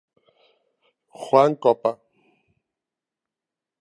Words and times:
Juan 1.21 1.51
Copa. 1.63 1.91